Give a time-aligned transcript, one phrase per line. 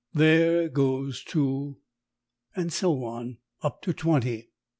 [0.15, 1.77] "There goes two"
[2.55, 4.49] and so on, up to twenty.